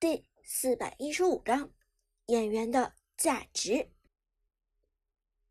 [0.00, 1.72] 第四百一十五章
[2.26, 3.90] 演员的价值。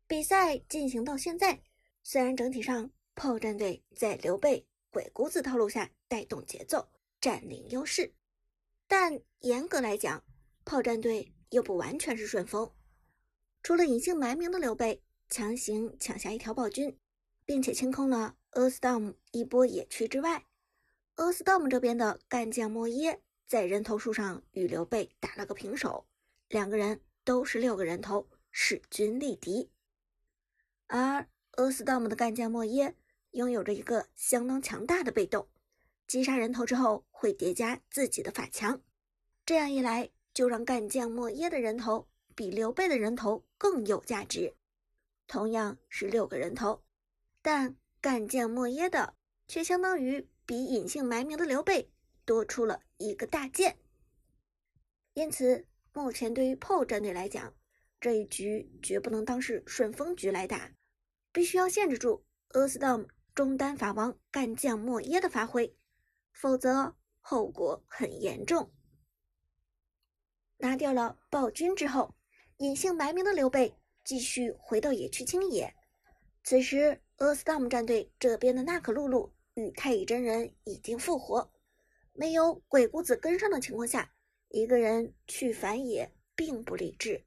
[0.06, 1.62] 比赛进行到现在，
[2.02, 6.88] 虽然整体上炮战队在刘备、鬼谷子套路下带动节奏、
[7.20, 8.14] 占领优势，
[8.86, 10.24] 但严格来讲，
[10.64, 12.72] 炮战队又不完全是顺风。
[13.62, 16.98] 除了隐姓埋名的刘备强行抢下一条暴君，
[17.44, 20.46] 并且清空了阿斯汤姆一波野区之外，
[21.16, 23.22] 阿斯汤姆这边的干将莫耶。
[23.48, 26.06] 在人头数上与刘备打了个平手，
[26.48, 29.70] 两个人都是六个人头，势均力敌。
[30.86, 32.94] 而阿斯道姆的干将莫耶
[33.30, 35.48] 拥有着一个相当强大的被动，
[36.06, 38.82] 击杀人头之后会叠加自己的法强，
[39.46, 44.54] 这样一来就让干将莫耶的人头比刘备的人头更有价值。
[45.26, 46.82] 同样是六个人头，
[47.40, 49.14] 但干将莫耶的
[49.46, 51.90] 却相当于比隐姓埋名的刘备。
[52.28, 53.78] 多出了一个大件，
[55.14, 57.54] 因此目前对于 PO 战队来讲，
[57.98, 60.70] 这一局绝不能当是顺风局来打，
[61.32, 65.74] 必须要限制住 Astom 中单法王干将莫耶的发挥，
[66.34, 68.70] 否则后果很严重。
[70.58, 72.14] 拿掉了暴君之后，
[72.58, 75.74] 隐姓埋名的刘备继续回到野区清野。
[76.44, 81.50] 此时 Astom 战队这边的娜可露露与太乙真人已经复活。
[82.18, 84.12] 没有鬼谷子跟上的情况下，
[84.48, 87.24] 一个人去反野并不理智。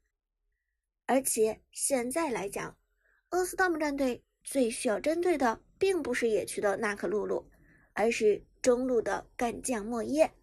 [1.06, 2.78] 而且现在来讲，
[3.30, 7.50] 阿斯达姆战队最需要针对的并不是野区的娜可露露，
[7.94, 10.34] 而是中路的干将莫耶。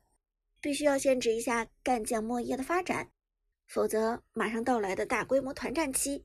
[0.62, 3.12] 必须要限制一下干将莫耶的发展，
[3.66, 6.24] 否则马上到来的大规模团战期，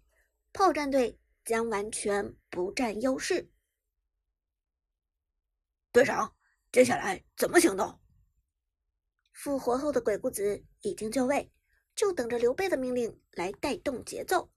[0.53, 3.49] 炮战队将完全不占优势。
[5.91, 6.33] 队长，
[6.71, 7.99] 接下来怎么行动？
[9.34, 11.52] 复活后的鬼谷子已经就位，
[11.95, 14.50] 就等着刘备的命令来带动节奏。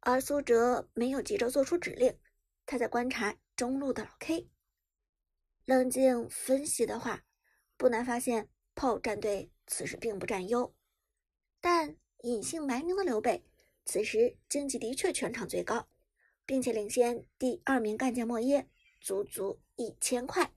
[0.00, 2.16] 而苏哲没有急着做出指令，
[2.64, 4.48] 他在观察中路的老 K。
[5.64, 7.24] 冷静分析的话，
[7.76, 10.74] 不难发现炮战队此时并不占优，
[11.60, 13.44] 但隐姓埋名的刘备
[13.84, 15.88] 此时经济的确全场最高，
[16.46, 18.68] 并且领先第二名干将莫邪
[19.00, 20.52] 足足一千块。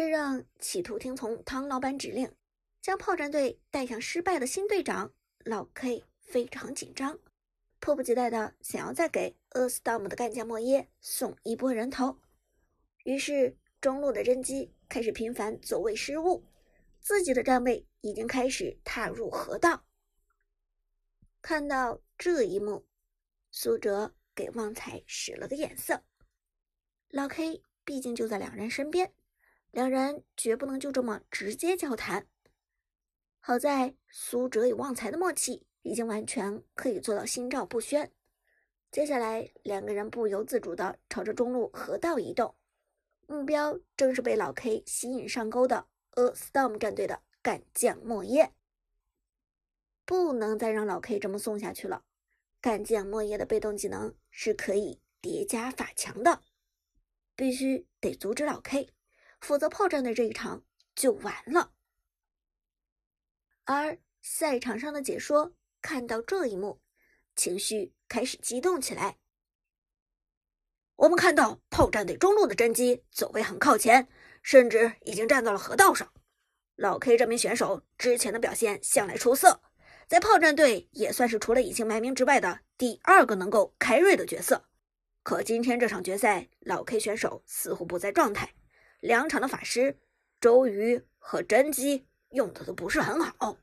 [0.00, 2.34] 这让企图听从汤老板指令，
[2.80, 5.12] 将炮战队带向失败的新队长
[5.44, 7.18] 老 K 非常紧张，
[7.80, 12.18] 迫不及待的想要再给阿斯道姆的干将莫耶送一波人头。
[13.04, 16.46] 于是中路的甄姬开始频繁走位失误，
[16.98, 19.84] 自己的站位已经开始踏入河道。
[21.42, 22.86] 看到这一幕，
[23.50, 26.02] 苏哲给旺财使了个眼色，
[27.10, 29.12] 老 K 毕竟就在两人身边。
[29.70, 32.26] 两人绝不能就这么直接交谈。
[33.40, 38.12] 好在苏哲与旺财的默契已经完全可以做到心照不宣。
[38.90, 42.56] 接下来，两个人不由自主地朝着中路河道移动，
[43.26, 45.86] 目标正是被老 K 吸引上钩的
[46.16, 48.52] A Storm 战队的干将莫邪。
[50.04, 52.02] 不能再让老 K 这么送下去了。
[52.60, 56.42] 干将莫邪的被动技能是可以叠加法强的，
[57.36, 58.90] 必须得阻止老 K。
[59.40, 60.62] 否则，炮战队这一场
[60.94, 61.72] 就完了。
[63.64, 66.80] 而赛场上的解说看到这一幕，
[67.36, 69.16] 情绪开始激动起来。
[70.96, 74.08] 我们看到炮战队中路的甄姬走位很靠前，
[74.42, 76.12] 甚至已经站到了河道上。
[76.76, 79.62] 老 K 这名选手之前的表现向来出色，
[80.06, 84.66] 在炮战队也算是除了隐姓埋名之外的第二个能够开瑞的角色。
[85.22, 88.54] 可今天这场决赛，老 K 选手似乎不在状态。
[89.00, 89.98] 两场的法师
[90.40, 93.58] 周瑜和甄姬用的都不是很好。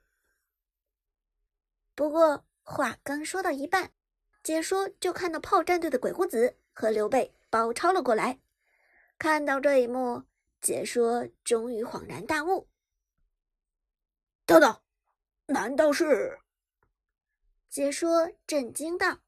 [1.95, 3.91] 不过话刚说到一半，
[4.43, 8.39] 解说就看到炮战队的鬼谷子和刘备包抄了过来。
[9.17, 10.23] 看到这一幕，
[10.61, 12.67] 解说终于恍然大悟。
[14.45, 14.81] 等等，
[15.47, 16.39] 难道是？
[17.69, 19.19] 解说震惊道：“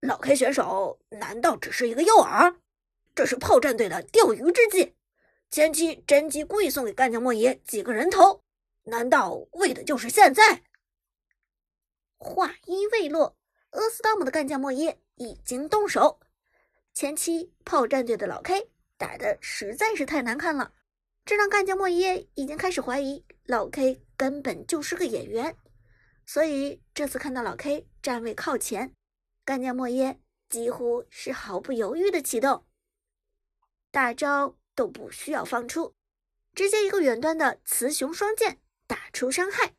[0.00, 2.58] 老 K 选手难道只是一个诱饵？”
[3.20, 4.94] 这是炮战队的钓鱼之计。
[5.50, 8.42] 前期甄姬故意送给干将莫邪几个人头，
[8.84, 10.62] 难道为的就是现在？
[12.16, 13.36] 话音未落，
[13.72, 16.18] 阿斯达姆的干将莫邪已经动手。
[16.94, 20.72] 前期炮战队的老 K 打的实在是太难看了，
[21.26, 25.54] 这让干将莫邪已经开始怀疑老 K 根本就是个演员。
[26.24, 28.94] 所以这次看到老 K 站位靠前，
[29.44, 30.18] 干将莫邪
[30.48, 32.64] 几乎是毫不犹豫的启动。
[33.90, 35.94] 大招都不需要放出，
[36.54, 39.74] 直接一个远端的雌雄双剑打出伤害。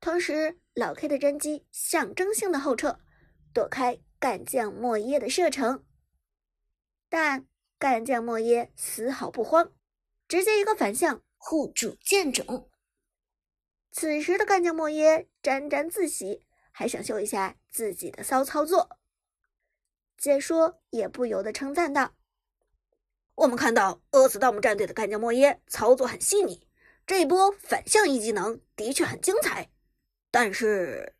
[0.00, 3.00] 同时，老 K 的真机象征性的后撤，
[3.52, 5.84] 躲开干将莫邪的射程。
[7.08, 7.46] 但
[7.78, 9.72] 干将莫邪丝毫不慌，
[10.28, 12.70] 直接一个反向护住剑种。
[13.90, 18.98] 此时的干将莫邪沾沾自喜，还想秀一下自己的骚操作。
[20.16, 22.14] 解说也不由得称赞道
[23.40, 26.68] ：“我们看到饿死盗墓战队的干将莫耶操作很细腻，
[27.06, 29.70] 这一波反向一技能的确很精彩。”
[30.30, 31.14] 但是，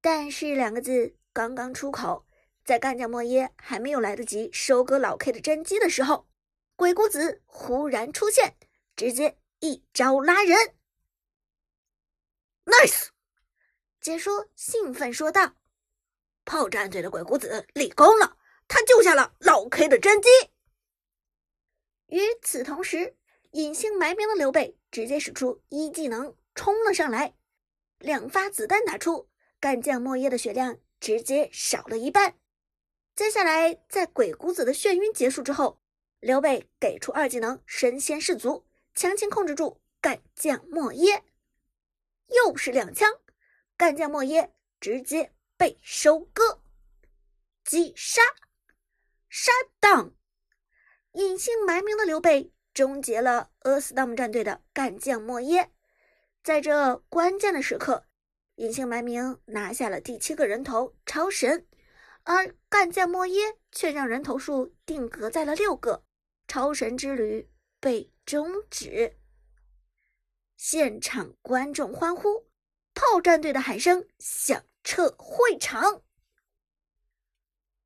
[0.00, 2.26] 但是两个字刚刚出口，
[2.64, 6.26] 在干将莫耶还没有来得及收割老 K 的真机的时候，
[6.74, 8.56] 鬼谷子忽然出现，
[8.96, 10.74] 直接一招拉人。
[12.64, 13.10] Nice！
[14.00, 15.54] 解说兴奋说道
[16.44, 18.36] ：“炮战队的鬼谷子立功了，
[18.70, 20.30] 他救下了老 K 的真机。”
[22.08, 23.16] 与此同时，
[23.50, 26.34] 隐姓埋名的刘备直接使出一技能。
[26.52, 27.34] 冲了上来，
[28.00, 29.30] 两发子弹打出，
[29.60, 32.36] 干将莫邪的血量直接少了一半。
[33.14, 35.80] 接下来，在鬼谷子的眩晕结束之后，
[36.18, 41.22] 刘备给出二技能身先士卒，强行控制住干将莫邪，
[42.26, 43.08] 又是两枪，
[43.76, 46.62] 干将莫邪直接被收割，
[47.64, 48.20] 击杀，
[49.30, 50.12] 杀当，
[51.12, 55.70] 隐姓埋名的刘备终结了阿斯达姆战队的干将莫耶。
[56.42, 58.04] 在这关键的时刻，
[58.56, 61.64] 隐姓埋名拿下了第七个人头超神，
[62.24, 66.04] 而干将莫耶却让人头数定格在了六个，
[66.48, 67.48] 超神之旅
[67.78, 69.16] 被终止。
[70.56, 72.48] 现场观众欢呼，
[72.94, 76.02] 炮战队的喊声响彻会场。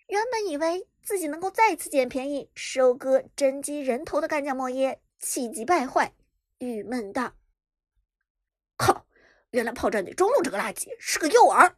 [0.07, 6.15] 原本以为自己能够再次捡便宜收割真机人头的干将莫耶，气急败坏，
[6.59, 7.37] 郁闷道。
[8.77, 9.07] 靠！
[9.51, 11.75] 原来炮战队中路这个垃圾是个诱饵。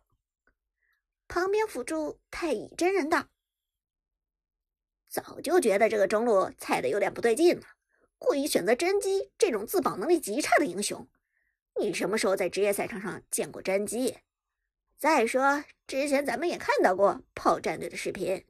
[1.28, 3.26] 旁边辅助太乙真人道
[5.10, 7.66] ：“早就觉得这个中路菜的有点不对劲了，
[8.18, 11.06] 故意选择真姬这种自保能力极差的英雄。
[11.80, 14.18] 你什么时候在职业赛场上见过真姬？
[14.96, 18.46] 再说之前咱们也看到过炮战队的视频，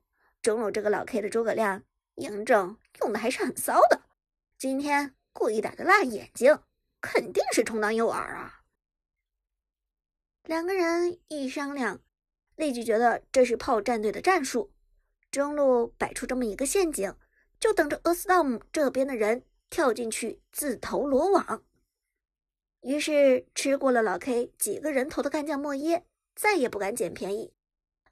[0.47, 1.83] 中路这个老 K 的诸葛亮
[2.15, 4.03] 嬴政用的还是很骚的。
[4.57, 6.57] 今天故意打的辣眼睛。”
[7.03, 8.63] 肯定是充当诱饵啊！
[10.43, 12.01] 两个人一商量，
[12.57, 14.73] 立即觉得这是炮战队的战术，
[15.31, 17.15] 中路摆出这么一个陷阱，
[17.61, 21.63] 就等着 Astom 这边的人跳进去自投罗网。
[22.81, 26.05] 于是吃过了老 K 几个人头的干将莫耶，
[26.35, 27.53] 再也不敢捡便宜，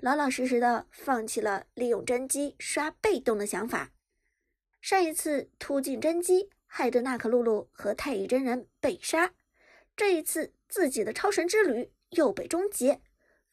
[0.04, 3.90] 老老实实的放弃了利用真机刷被动的想法。
[4.82, 6.50] 上一次突进真机。
[6.66, 9.32] 害得娜可露露和太乙真人被杀，
[9.94, 13.00] 这一次自己的超神之旅又被终结，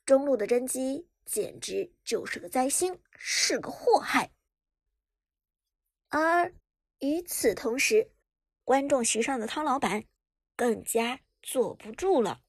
[0.07, 4.31] 中路的真机简直就是个灾星，是个祸害。
[6.09, 6.51] 而
[6.97, 8.09] 与此同时，
[8.63, 10.03] 观众席上的汤老板
[10.55, 12.41] 更加坐不住了。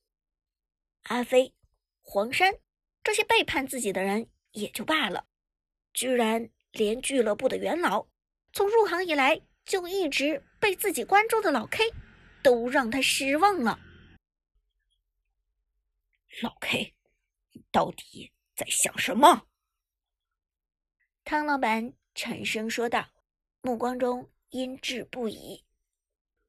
[1.03, 1.55] 阿飞、
[2.01, 2.55] 黄山
[3.03, 5.27] 这些背叛自己的人也就罢了，
[5.93, 8.07] 居然连俱乐部的元老
[8.53, 9.41] 从入行以来。
[9.65, 11.85] 就一直被自己关注的老 K，
[12.43, 13.79] 都让他失望了。
[16.43, 16.97] 老 K，
[17.53, 19.47] 你到底在想什么？
[21.23, 23.09] 汤老板沉声说道，
[23.61, 25.65] 目光中阴鸷不已。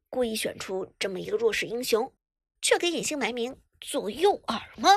[0.09, 2.11] 故意选出这么一个弱势英雄，
[2.63, 4.89] 却给隐姓埋名做诱饵吗？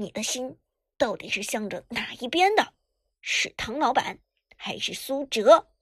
[0.00, 0.56] 你的心
[0.96, 2.72] 到底是向着哪一边的？
[3.20, 4.20] 是唐老板，
[4.56, 5.72] 还是苏哲？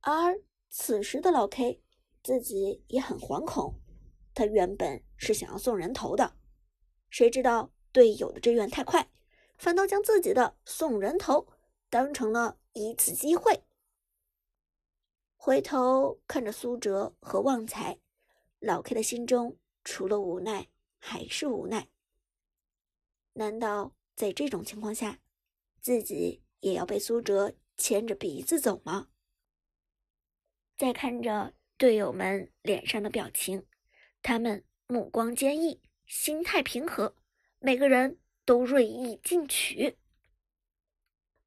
[0.00, 0.38] 而
[0.68, 1.82] 此时的老 K
[2.22, 3.80] 自己也很惶恐，
[4.34, 6.36] 他原本是想要送人头的，
[7.08, 9.10] 谁知道队友的支援太快，
[9.56, 11.48] 反倒将自己的送人头
[11.88, 13.64] 当成了一次机会。
[15.34, 17.98] 回头看着苏哲和旺财，
[18.58, 21.88] 老 K 的心中除了无奈还是无奈。
[23.34, 25.18] 难道在这种情况下，
[25.80, 29.08] 自己也要被苏哲牵着鼻子走吗？
[30.76, 33.66] 在看着队友们脸上的表情，
[34.22, 37.14] 他们目光坚毅，心态平和，
[37.58, 39.96] 每个人都锐意进取。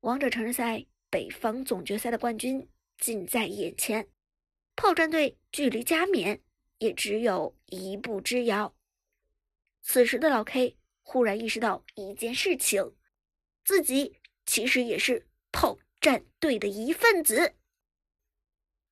[0.02, 4.08] 王者城市赛北方总决赛的冠军近在眼前，
[4.76, 6.42] 炮战队距离加冕
[6.78, 8.76] 也只有一步之遥。
[9.82, 12.96] 此时的老 K 忽然意识到一件事情，
[13.66, 17.56] 自己其实也是炮战队的一份子。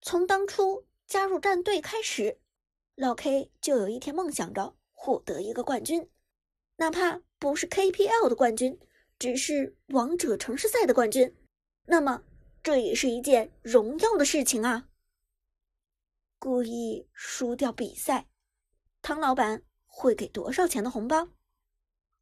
[0.02, 2.40] 从当初加入战队开始，
[2.96, 6.10] 老 K 就有一天梦想着获得一个冠军，
[6.78, 8.80] 哪怕不是 KPL 的冠军，
[9.20, 11.36] 只是王者城市赛的冠军，
[11.86, 12.24] 那么
[12.64, 14.90] 这也是一件荣耀的事情啊！
[16.40, 18.28] 故意输掉比赛，
[19.02, 19.64] 唐老板
[20.00, 21.28] 会给多少钱的红包？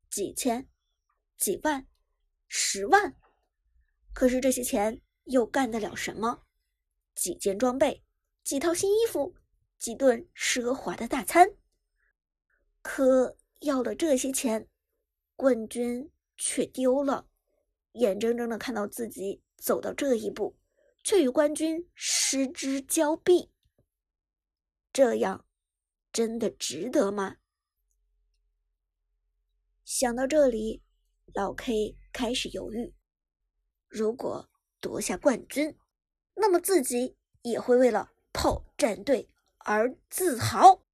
[0.09, 0.69] 几千、
[1.35, 1.85] 几万、
[2.47, 3.17] 十万？
[4.13, 6.45] 可是这些钱又干得了什么？
[7.15, 8.01] 几件装备，
[8.45, 9.35] 几套新衣服，
[9.77, 11.57] 几顿奢华的大餐。
[12.81, 14.69] 可要了这些钱，
[15.35, 17.27] 冠军却丢了，
[17.91, 20.57] 眼睁睁的看到自己走到这一步，
[21.03, 23.51] 却与冠军失之交臂。
[24.93, 25.45] 这样，
[26.13, 27.35] 真的值得吗？
[29.85, 30.81] 想到这里，
[31.35, 32.95] 老 K 开始犹豫。
[33.87, 34.49] 如果
[34.81, 35.77] 夺下冠军，
[36.33, 40.84] 那么自己也会为了炮战队而自豪。